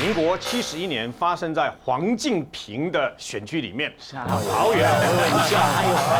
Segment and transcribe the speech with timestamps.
[0.00, 4.88] 民国七十一年发生在黄敬平的选区里面，桃园，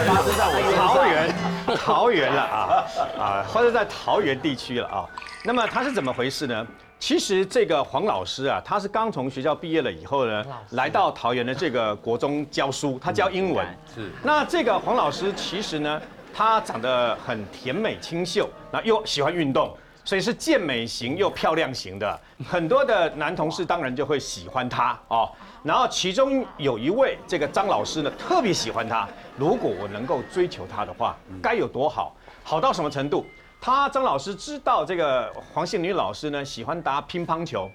[0.06, 1.34] 发生在我桃园，
[1.79, 2.85] 桃园了啊
[3.19, 5.08] 啊，发生在桃园地区了啊。
[5.43, 6.66] 那么他是怎么回事呢？
[6.98, 13.67] 其实这个黄老师啊，他是刚从学校毕业了以后呢，来到桃园的这个国中教书，他教英文。
[13.94, 16.03] 是那这个黄老师其实呢，
[16.35, 22.21] 他长得很甜美清秀，那又喜欢运动，所以是健美型又漂亮型的。
[22.49, 25.31] 很多的男同事当然就会喜欢她哦。
[25.63, 29.07] 然后其中有一位这个张老师呢，特别喜欢她。
[29.36, 32.17] 如果我能够追求她的话，该有多好？
[32.42, 33.25] 好到什么程度？
[33.62, 37.70] 他张老师知道这个黄杏女老师呢喜欢打乒乓球，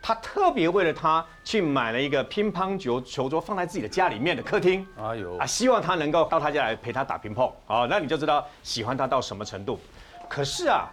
[0.00, 4.86] 他特别为了她去买了一个乒乓球球桌，放在自己的家里面的客厅。
[4.98, 7.52] 哎呦啊，希望她能够到他家来陪他打乒乓。
[7.66, 9.78] 哦，那你就知道喜欢他到什么程度。
[10.26, 10.88] 可是啊，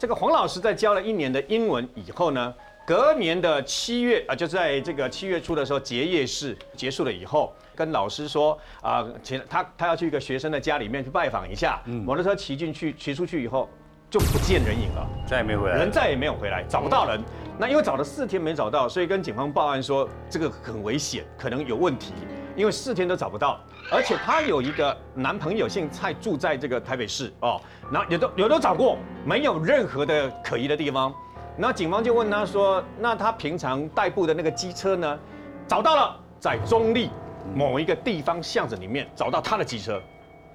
[0.00, 2.54] 这个黄老师在教了一年的英文以后呢，
[2.86, 13.68] 隔年的七月啊，就在这个七月初的时候，结业式结束了以后，跟老师说啊，前他他要去一个学生的家里面去拜访一下，摩托车骑进去骑出去以后
[14.08, 15.06] 就不见人影了。
[15.28, 15.76] 再也没回来。
[15.76, 17.22] 人再也没有回来，找不到人。
[17.58, 22.14] 那因为找了四天没找到，所以跟警方报案说这个很危险，可能有问题，
[22.60, 23.58] 因为四天都找不到。
[23.90, 31.12] 而且她有一个男朋友姓蔡，住在这个台北市哦，然后也都有都找过，没有任何的可疑的地方。
[31.56, 35.18] 那警方就问他说：“那他平常代步的那个机车呢？”
[35.66, 37.10] 找到了，在中立
[37.54, 40.00] 某一个地方巷子里面找到他的机车。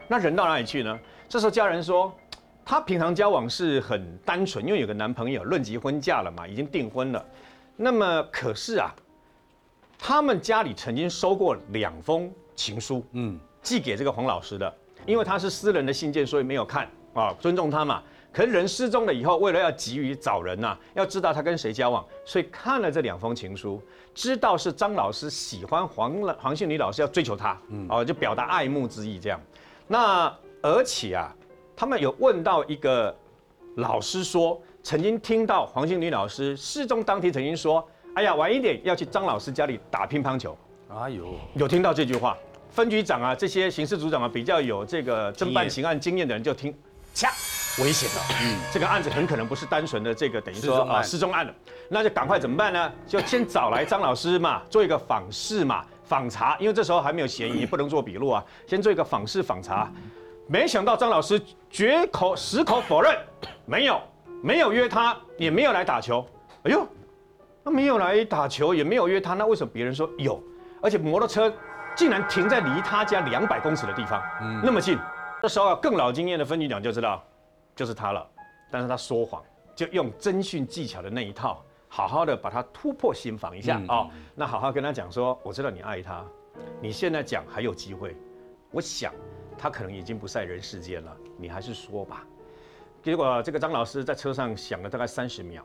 [0.08, 1.00] 那人到哪里去呢？
[1.28, 2.14] 这时候家人说，
[2.64, 7.26] 她平常交往是很单纯，因为有个男朋友，论及婚嫁了嘛，已经订婚了。
[7.76, 8.90] 那么可是啊，
[10.08, 14.72] 他们家里曾经收过两封情书，嗯，寄给这个黄老师的，
[15.04, 18.04] 因为他是私人的信件，所以没有看啊，尊重他嘛。
[18.32, 23.82] 可是人失踪了以后，为了要急于找人呐、要知道他跟谁交往，所以看了这两封情书，
[24.14, 29.42] 知道是张老师喜欢黄老黄杏女老师，要追求她，哦，就表达爱慕之意这样。
[29.88, 31.36] 那而且啊，
[31.76, 33.18] 他们有问到一个
[33.78, 37.84] 老师说，曾经听到黄杏女老师失踪当天曾经说，
[38.16, 42.36] 哎呀，晚一点要去张老师家里打乒乓球，哎呦，有听到这句话。
[42.72, 46.74] 分局长啊，这些刑事组长啊，比较有这个侦办刑案经验的人就听，
[47.14, 47.30] 掐，
[47.84, 51.54] 危险了，嗯，这个案子很可能不是单纯的这个等于说啊失踪案了，
[51.90, 52.92] 那就赶快怎么办呢？
[53.06, 59.92] 就先找来张老师嘛，做一个访视嘛，访查，因为这时候还没有嫌疑，不能做笔录啊，先做一个访视访查。
[60.48, 63.14] 没想到张老师绝口矢口否认，
[63.66, 64.02] 没有，
[64.42, 66.26] 没有约他，也没有来打球。
[66.64, 66.88] 哎呦，
[67.66, 70.42] 那没有来打球，也没有约他，那为什么别人说有？
[70.84, 71.52] 而且摩托车
[71.96, 75.00] 竟然停在离他家两百公尺的地方，嗯那么近。
[75.42, 77.24] 这时候啊更老经验的分局长就知道，
[77.76, 78.26] 就是他了。
[78.70, 79.42] 但是他说谎，
[79.76, 84.10] 就用侦讯技巧的那一套，好好的把他突破心防一下嗯哦。
[84.36, 86.24] 那好好跟他讲说，我知道你爱他，
[86.80, 88.16] 你现在讲还有机会。
[88.72, 89.12] 我想
[89.58, 92.24] 他可能已经不在人世间了，你还是说吧。
[93.02, 95.64] 结果这个张老师在车上想了大概三十秒，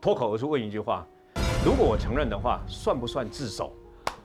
[0.00, 1.04] 脱口而出问一句话：
[1.64, 3.72] 如果我承认的话，算不算自首？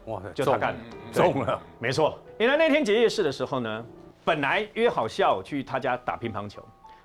[0.05, 0.75] 哇，就他干
[1.11, 2.19] 的，中了，没错。
[2.37, 3.85] 原来那天结业式的时候呢，
[4.23, 6.61] 本来约好下午去他家打乒乓球，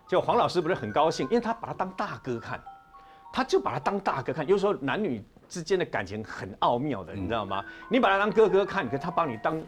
[0.07, 2.61] 结果黄老师不是很高兴，因为他把他当大哥看，
[3.33, 4.47] 他就把他当大哥看。
[4.47, 7.65] 有时候男女之间的感情很奥妙的，你知道吗？
[7.89, 9.63] 你把他当哥哥看，可是他把你当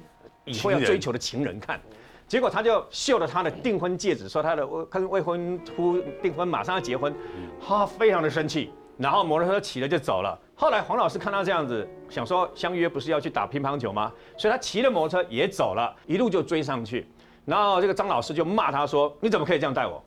[0.44, 1.80] 以后要追求的情人看。
[2.26, 7.12] 结果他就秀了他的订婚戒指，说他的未跟未婚夫订婚，马上要结婚，
[7.60, 10.38] 他非常的生气，然后摩托车骑了就走了。
[10.54, 14.12] 后来黄老师看他这样子，想说相约不是要去打乒乓球吗？
[14.36, 17.10] 所以他骑了摩托车也走了，一路就追上去。
[17.46, 20.04] 然后这个张老师就骂他说：“你怎么可以这样带我？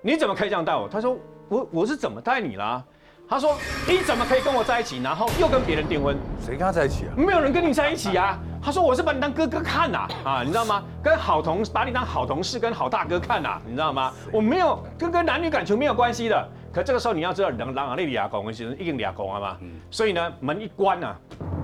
[0.00, 1.18] 你怎么可以这样带我？”他说
[1.50, 2.82] ：“我我是怎么带你啦、
[3.28, 3.54] 他说
[3.86, 6.16] ：“你怎么可以跟我在一起，然后又跟别人订婚？
[6.40, 7.12] 谁跟他在一起啊？
[7.14, 8.38] 没有人跟你在一起啊。
[8.62, 10.82] 他说我是把你当哥哥看呐、啊，你知道吗？
[11.02, 14.12] 跟好同把你当好同事，跟好大哥看呐、你知道吗？
[14.32, 16.48] 我没有跟跟男女感情没有关系的。
[16.78, 19.56] 可这个时候你要知道，人狼啊，那里牙公，其实一定俩公啊嘛。
[19.90, 21.16] 所以呢，门一关啊、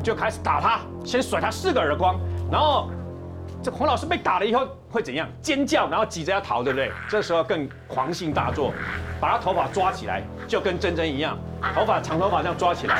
[0.03, 2.19] 就开始打他，先甩他四个耳光，
[2.51, 2.91] 然后
[3.63, 5.29] 这黄老师被打了以后会怎样？
[5.41, 6.91] 尖叫，然后急着要逃，对不对？
[7.09, 8.73] 这时候更狂性大作，
[9.21, 11.39] 把他头发抓起来，就跟珍珍一样，
[11.73, 12.99] 头发长头发这样抓起来，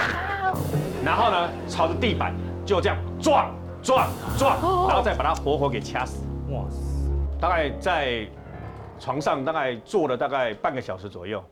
[1.05, 2.33] 然后呢，朝着地板
[2.65, 3.51] 就这样撞
[3.83, 4.09] 撞
[4.39, 4.53] 撞，
[4.87, 6.25] 然后再把他活活给掐死。
[6.51, 6.79] 哇塞，
[7.41, 8.25] 大概在
[9.01, 11.43] 床上大概坐了大概半个小时左右，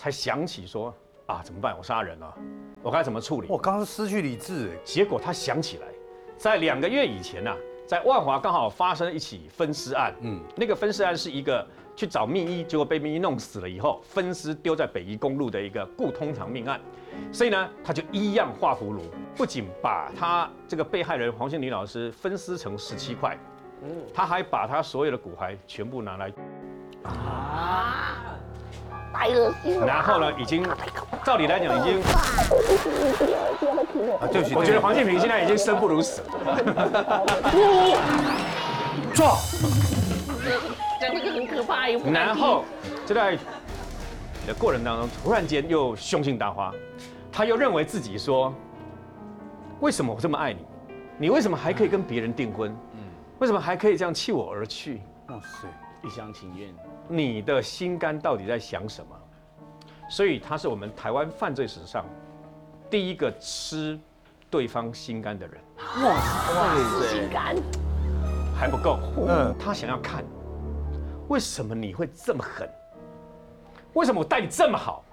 [0.00, 0.94] 才想起说
[1.26, 1.76] 啊怎么办？
[1.76, 2.34] 我杀人了，
[2.82, 3.48] 我该怎么处理？
[3.50, 5.86] 我刚刚失去理智哎，结果他想起来，
[6.38, 7.54] 在两个月以前呐、
[7.86, 10.14] 在万华刚好发生一起分尸案。
[10.22, 16.80] 嗯嗯，那个分尸案是一个去找密医，结果被密医弄死了以后，分尸丢在北宜公路的一个故通常命案。
[17.30, 19.02] 所以呢，他就一样画葫芦，
[19.36, 23.38] 不仅把他这个被害人黄姓女老师分尸成十七块，
[24.14, 26.32] 他还把他所有的骨骸全部拿来，
[29.12, 29.86] 太恶心了。
[29.86, 30.66] 然后呢，已经
[31.24, 32.02] 照理来讲已经，
[34.18, 36.22] 啊，对不起，我觉得黄建平现在已经生不如死。
[39.14, 39.36] 撞，
[41.00, 42.64] 讲这个很可怕，然后
[43.06, 43.36] 就在
[44.46, 46.72] 的过程当中，突然间又凶性大发，
[47.30, 48.54] 他又认为自己说，
[49.80, 50.64] 为什么我这么爱你？
[51.18, 52.74] 你为什么还可以跟别人订婚？
[53.40, 55.00] 为什么还可以这样弃我而去？
[55.28, 55.68] 哇塞，
[56.02, 56.74] 一厢情愿。
[57.08, 59.16] 你的心肝到底在想什么？
[60.08, 62.04] 所以他是我们台湾犯罪史上
[62.90, 63.96] 第一个吃
[64.50, 65.60] 对方心肝的人，
[66.02, 67.54] 哇心肝，
[68.58, 68.98] 还不够。
[69.28, 70.24] 嗯，他想要看，
[71.28, 72.68] 为什么你会这么狠？
[73.92, 75.04] 为什么我待你这么好，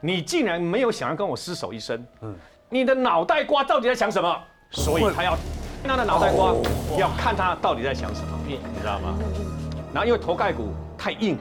[0.00, 2.06] 你竟然没有想要跟我厮守一生？
[2.22, 2.34] 嗯，
[2.70, 4.42] 你的脑袋瓜到底在想什么？
[4.70, 5.36] 所以他要
[5.84, 6.54] 他的脑袋瓜，
[6.98, 9.18] 要看他到底在想什么，你知道吗？
[9.94, 11.38] 然后因为头盖骨太硬，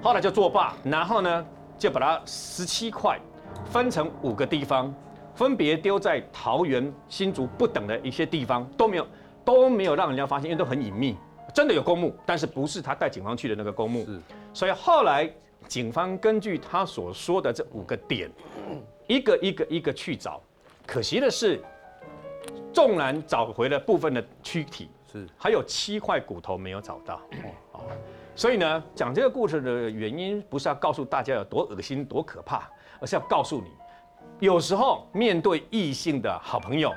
[0.00, 1.46] 后来就作罢，然后呢
[1.78, 3.20] 就把它十七块
[3.66, 4.92] 分成五个地方，
[5.34, 9.06] 分别丢在桃园、新竹不等的一些地方，都没有
[9.44, 11.18] 都没有让人家发现，因为都很隐秘。
[11.52, 14.06] 真的有公墓，但是不是他带警方去的那个公墓。
[14.06, 14.18] 是
[14.54, 15.30] 所以后来
[15.68, 18.30] 警方根据他所说的这五个点，
[19.06, 20.40] 一个一个一个去找。
[20.86, 21.62] 可惜的是，
[22.72, 27.20] 纵然找回了部分的躯体，是还有七块骨头没有找到。
[27.72, 27.84] 哦，
[28.34, 32.68] 所以呢，讲这个故事的原因不是要告诉大家有多恶心、多可怕，
[33.00, 33.70] 而是要告诉你，
[34.40, 36.92] 有时候面对异性的好朋友，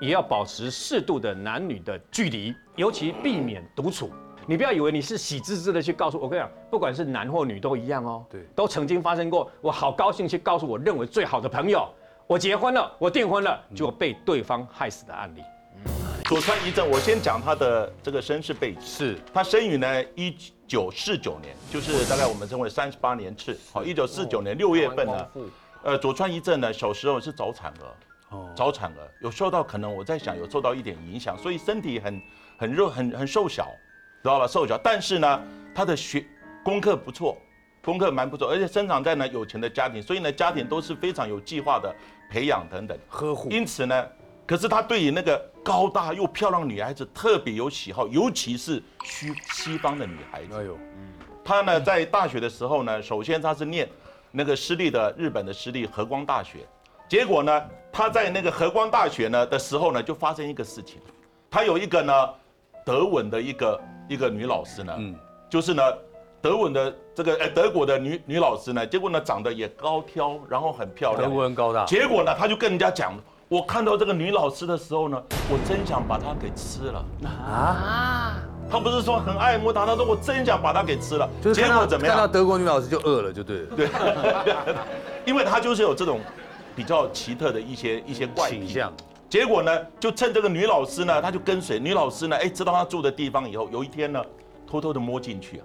[0.00, 4.10] 也要保持适度的男女的距离，尤其避免独处。
[4.46, 8.24] 你不要以为你是喜滋滋的去告诉我，跟你讲，不管是男或女都一样哦。
[8.30, 9.50] 对都曾经发生过。
[9.60, 11.86] 我好高兴去告诉我认为最好的朋友，
[12.26, 15.42] 我结婚了，我订婚了，结果被对方害死的案例。
[16.28, 18.80] 佐川一正，我先讲他的这个身世背景。
[18.82, 20.36] 是他生于呢一
[20.66, 23.58] 九四九年，就是大概我们称为三十八年次。
[23.72, 25.28] 好，一九四九年六月份呢，
[25.82, 32.20] 呃，佐川一正呢小时候是早产儿，哦，早产儿有受到可能我在想有受到一点影响，所以身体很
[32.58, 33.64] 很弱很很瘦小，
[34.22, 34.46] 知道吧？
[34.46, 35.42] 瘦小，但是呢
[35.74, 36.22] 他的学
[36.62, 37.38] 功课不错，
[37.82, 41.90] 功课蛮不错，而且生长在呢有钱的家庭，所以呢家庭都是非常有计划的
[42.30, 42.98] 培养等等。
[43.08, 44.06] 呵护，因此呢，
[44.48, 50.54] 可是他对于那个高大又漂亮的女孩子特别有喜好，尤其是西西方的女孩子。
[50.54, 50.78] 哎呦，
[51.44, 53.86] 他呢在大学的时候呢，首先他是念
[54.30, 56.60] 那个私立的日本的私立和光大学，
[57.10, 57.62] 结果呢
[57.92, 60.98] 他在那个和光大学呢的时候呢，就发生一个事情，
[61.50, 62.30] 他有一个呢
[62.86, 65.14] 德文的一个一个女老师呢，嗯。
[65.50, 65.82] 就是呢
[66.40, 71.28] 德文的这个呃德国的女女老师呢，结果呢长得也高挑，然后很漂亮。
[71.28, 73.14] 德，文高大，结果呢，他就跟人家讲，
[73.48, 77.02] 我看到这个女老师的时候呢，我真想把她给吃了。
[77.24, 78.36] 啊，
[78.70, 81.26] 他不是说很爱慕她，他说我真想把她给吃了。
[81.54, 82.14] 结果怎么样？
[82.14, 83.88] 看到德国女老师就饿了，就对了，对，
[85.24, 86.20] 因为她就是有这种
[86.76, 88.58] 比较奇特的一些一些怪癖。
[88.58, 88.92] 倾向，
[89.30, 94.22] 结果呢，就趁这个女老师呢，她就跟随女老师呢，哎，知道她住的地方以后，有一天呢，
[94.70, 95.64] 偷偷的摸进去啊，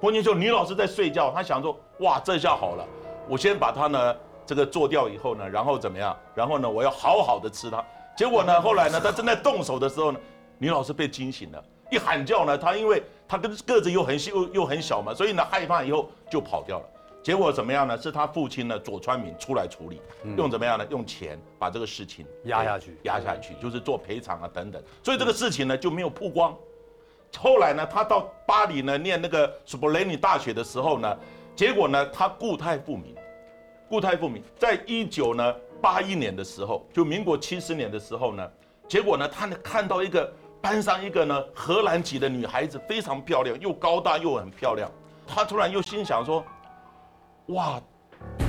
[0.00, 2.84] 摸进去，女老师在睡觉，她想说，哇，这下好了，
[3.28, 4.16] 我先把她呢
[4.46, 6.16] 这个做掉以后呢，然后怎么样？
[6.34, 7.84] 然后呢，我要好好的吃它。
[8.16, 10.20] 结果呢，后来呢，他正在动手的时候呢，
[10.58, 16.84] 女老师被惊醒了，一喊叫呢，他因为他跟个子又很细又又很小嘛，所以呢害怕以后就跑掉了。
[17.22, 17.96] 结果怎么样呢？
[18.00, 20.00] 是他父亲呢左川敏出来处理，
[20.36, 20.86] 用怎么样呢？
[20.90, 24.82] 用钱把这个事情压下去压下去，就是做赔偿啊等等。
[25.02, 26.56] 所以这个事情呢就没有曝光。
[27.38, 31.16] 后来呢，他到巴黎呢念那个斯波雷尼大学的时候呢，
[31.54, 33.14] 结果呢他故态复明，
[33.90, 38.48] 固态复明，在一九呢八一年的时候，就民国七十年的时候呢，
[38.86, 40.32] 结果呢他呢看到一个
[40.62, 44.88] 班上一个呢荷兰籍的女孩子非常漂亮，又高大又很漂亮，
[45.26, 46.44] 他突然又心想说，
[47.46, 47.82] 哇，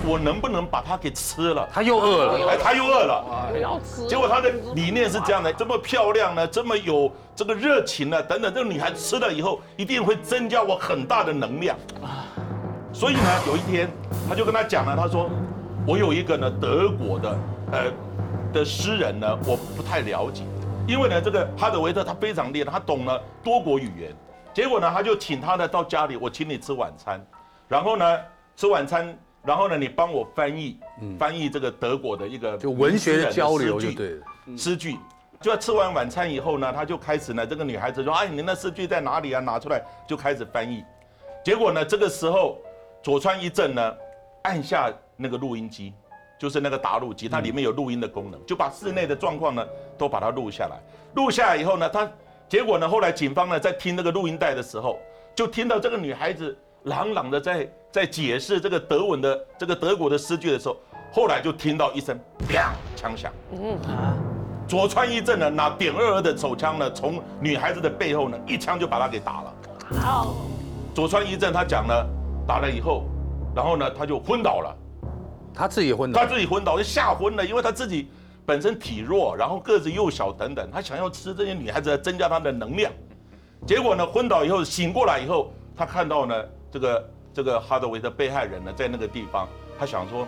[0.08, 1.68] 我能不能把她给吃了？
[1.74, 3.50] 他又饿了，哎，他又饿了。
[3.52, 4.06] 不要吃。
[4.06, 11.76] 结果他的理念是这样的：这么漂亮呢，这么有这个热情呢，等等，这个女孩吃了以后，一定会增加我很大的能量。
[12.94, 13.90] 所以呢，有一天
[14.28, 15.30] 他就跟他讲了，他说
[15.88, 17.38] ：“我有一个呢德国的
[17.72, 17.92] 呃
[18.54, 20.44] 的诗人呢，我不太了解，
[20.88, 24.14] 因为呢这个哈德维特他非常厉害，他懂了多国语言。
[24.54, 27.26] 结果呢，他就请他呢到家里，我请你吃晚餐，
[27.68, 28.18] 然后呢
[28.58, 30.78] 吃晚餐，然后呢你帮我翻译，
[31.18, 34.26] 翻译这个德国的一个就文学的交流就对了，
[34.58, 34.98] 诗句。
[35.40, 39.40] 就在吃完晚餐以后呢，他就开始呢，这个女孩子说：“哎，你那诗句在哪里啊？
[39.40, 40.84] 拿出来。”就开始翻译。
[41.44, 42.60] 结果呢，这个时候
[43.04, 43.94] 佐川一正呢，
[44.44, 45.92] 按下那个录音机，
[46.38, 49.66] 就是那个打录机，它里面有录音的功能，就把室内的状况呢
[49.98, 50.78] 都把它录下来。
[51.16, 52.10] 录下来以后呢，他
[52.48, 55.00] 结果呢，后来警方呢在听那个录音带的时候，
[55.34, 60.78] 就听到这个女孩子朗朗的在在解释这个德文的这个德国的诗句的时候，
[61.12, 62.16] 后来就听到一声
[62.48, 63.32] 啪枪响。
[63.52, 64.16] 嗯啊。
[64.68, 69.54] 佐川一正呢，拿点二二的手枪呢，从女孩子的背后呢，一枪就把她给打了。
[70.00, 70.36] 好，
[70.94, 71.94] 佐川一正他讲呢，
[72.52, 73.06] 打了以后，
[73.56, 74.76] 然后呢，他就昏倒了。
[75.54, 78.10] 他自己昏倒，他自己昏倒就吓昏了，因为他自己
[78.46, 82.92] 本身体弱，然后个子又小等等，他想要吃这些女孩子来增加他的能量。
[83.66, 86.36] 结果呢，昏倒以后醒过来以后，他看到呢，
[86.70, 89.48] 这个这个哈德维的被害人呢，在那个地方，
[89.80, 90.28] 他想说。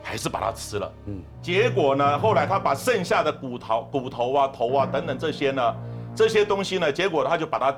[0.00, 5.74] 还是把它吃了，嗯，结果呢，后来他把剩下的骨头、骨头啊、头啊等等这些呢，
[6.14, 7.76] 这些东西呢，结果他就把它，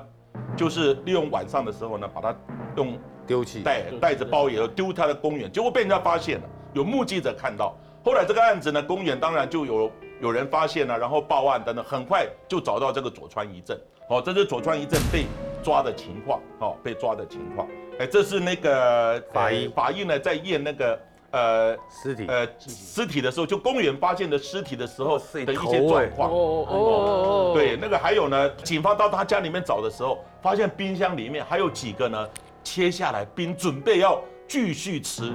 [0.55, 2.33] 就是利用晚上的时候呢，把它
[2.77, 2.97] 用
[3.31, 7.77] 丢弃带带着包以后丢他的公园，结果被人家发现了，有目击者看到。
[8.05, 9.89] 后来这个案子呢，公园当然就有
[10.21, 13.79] 有人发现了，然后报案等等，很快就找到这个佐川一正。
[14.09, 15.27] 哦，这是佐川一正被
[15.63, 17.69] 抓的情况，哦，被抓的情况。
[18.01, 20.99] 哎，这是那个法医，法医呢在验那个。
[21.33, 26.29] 呃，尸体呃，尸体的时候，就公园发现的尸体的时候的一些状况。
[26.29, 27.53] 哦哦哦。
[27.55, 32.29] 对，那个还有呢，警方到他家里面找的时候，发现冰箱里面还有几个呢，
[32.62, 35.35] 切下来并准备要继续吃。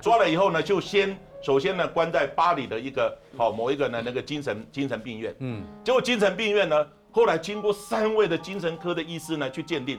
[0.00, 5.34] 抓了以后呢，就先首先呢关在巴黎的一个好某一个呢那个精神精神病院。
[5.40, 5.64] 嗯。
[5.84, 9.98] 结果精神病院呢，后来经过三位的精神科的医师呢去鉴定，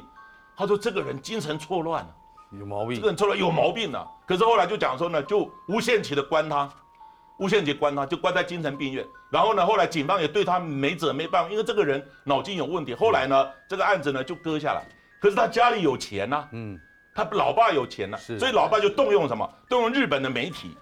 [0.55, 2.15] 他说这个人精神错乱了。
[2.57, 4.07] 有毛病，这个人错乱有毛病了。
[4.25, 6.69] 可是后来就讲说呢，就无限期的关他，
[7.39, 9.05] 无限期关他，就关在精神病院。
[9.29, 12.93] 然后呢，后来警方也对他没辙没办法，因为这个人脑筋有问题。
[12.93, 14.87] 后来呢，这个案子呢就搁下来。
[15.19, 16.79] 可是他家里有钱呐，嗯，
[17.13, 19.49] 他老爸有钱呐，所以老爸就动用什么？
[19.67, 20.77] 动用日本的媒体，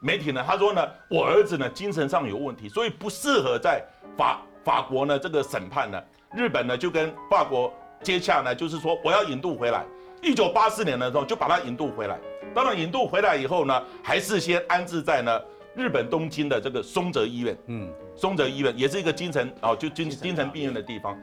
[0.00, 3.82] 媒体呢，他说呢，我儿子呢精神上有问题，所以不适合在
[4.16, 6.02] 法法国呢这个审判呢。
[6.34, 7.72] 日本呢就跟法国
[8.02, 9.84] 接洽呢，就是说我要引渡回来。
[10.22, 12.18] 一九八四年的时候就把他引渡回来，
[12.54, 15.40] 当然引渡回来以后呢，还是先安置在呢
[15.74, 17.56] 日本东京的这个松泽医院。
[17.66, 21.14] 嗯，松泽医院也是一个精神哦，就精精神病院的地方。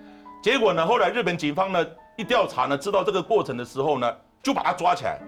[0.44, 1.86] 结果呢，后来日本警方呢
[2.22, 5.20] 一调查呢，知道这个过程的时候呢，就把他抓起来，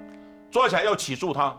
[0.51, 1.55] 抓起来要起诉他。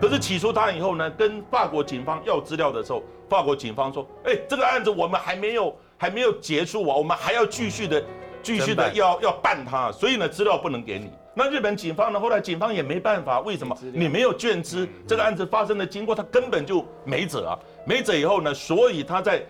[0.00, 8.04] 可是起诉他以后呢，跟法国警方要资料的时候，法国警方说：“哎，这个案子我们还没有还没有结束啊，我们还要继续的
[8.42, 12.20] 继续的要要办他，所以呢资料不能给你。”那日本警方呢？
[12.20, 13.76] 后来警方也没办法，为什么？
[13.92, 17.58] 你没有卷资，这个案子发生的经过，他根本就没辙啊！
[17.84, 19.44] 没辙以后呢，所以他在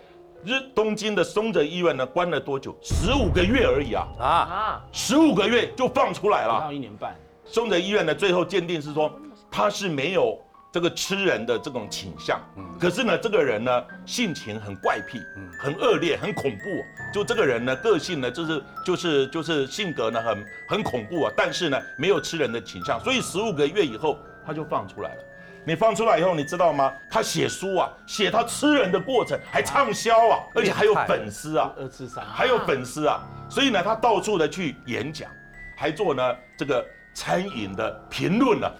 [0.44, 2.76] 日东京的松泽医院呢关了多久？
[2.82, 4.06] 十五个月而已啊！
[4.20, 7.16] 啊，十五个月就放出来了，到一年半。
[7.44, 9.12] 松泽医院呢最后鉴定是说
[9.50, 10.38] 他是没有。
[10.74, 12.40] 这个吃人的这种倾向，
[12.80, 16.64] 可是呢，这个人呢性情很怪癖，嗯很恶劣，很恐怖。
[17.12, 21.32] 就这个人呢，个性呢就是就是就是性格呢很很恐怖啊。
[21.36, 25.20] 但是呢，没有吃人的倾向，所以十五个月以后他就放出来了。
[25.66, 26.92] 你放出来以后，你知道吗？
[27.10, 33.22] 他写书啊，写他吃人的过程，还畅销啊，而且还有粉丝啊，二次三，还有粉丝啊。
[33.48, 35.30] 所以呢，他到处的去演讲，
[35.76, 38.70] 还做呢这个餐饮的评论呢。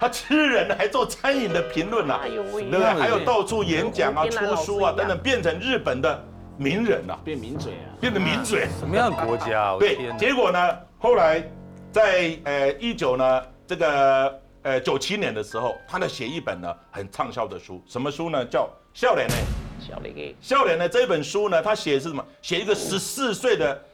[0.00, 2.84] 他吃人还做餐饮的评论呐，对不对？
[2.84, 6.24] 还有到处演讲啊、出书啊等等，变成日本的
[6.56, 8.68] 名人呐，变名嘴啊，变成名嘴。
[8.78, 9.76] 什么样的国家？
[9.76, 10.58] 对，结果呢，
[10.98, 11.42] 后来
[11.90, 18.44] 在呃一九呢这个呃九七年的时候，他呢写一本呢很畅销的书，什么书呢？
[18.44, 19.34] 叫《笑脸呢》。
[19.86, 20.36] 笑脸呢？
[20.40, 20.88] 笑脸呢？
[20.88, 22.24] 这本书呢，他写的是什么？
[22.42, 23.84] 写一个十四岁的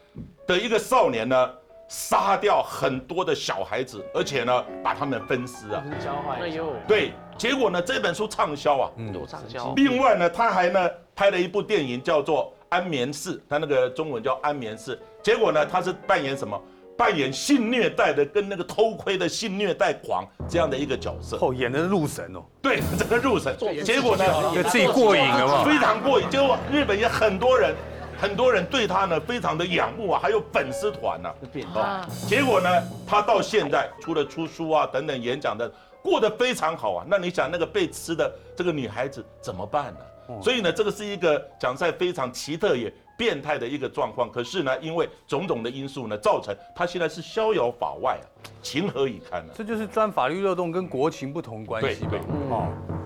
[0.46, 1.50] 的一个少年呢。
[1.86, 6.40] 杀掉很多的小孩子，而且呢，把他们分尸啊，教坏。
[6.40, 9.74] 哎呦，对，结果呢，这本书畅销啊，有畅销。
[9.76, 14.96] 另外呢，他还呢拍了一部电影，叫做《安眠室》，他那个中文叫《安眠室》。
[15.22, 16.60] 结果呢，他是扮演什么？
[16.96, 21.38] 扮演性虐待的，跟那个偷窥的性虐待狂这样的一个角色。
[21.40, 22.42] 哦，演的入神哦。
[22.62, 23.56] 对，这个入神。
[23.84, 24.24] 结果呢，
[24.68, 25.64] 自己过瘾了嘛？
[25.64, 26.28] 非常过瘾。
[26.30, 27.74] 结果日本也很多人。
[28.16, 31.28] 很多人对他呢非常的仰慕啊，还有粉丝团呢。
[31.74, 32.70] 啊，结果呢，
[33.04, 35.70] 他到现在除了出书啊等等演讲的，
[36.00, 37.04] 过得非常好啊。
[37.06, 40.40] 那你想那个被吃的这个女孩子怎么办呢？
[40.40, 44.30] 所以呢，这个是一个讲在非常奇特也变态的一个状况。
[44.30, 48.26] 可是呢，因为种种的因素呢，造成他现在是逍遥法外啊，
[48.62, 49.52] 情何以堪呢？
[49.54, 52.12] 这就是钻法律漏洞跟国情不同关系吧。
[52.50, 53.03] 哦。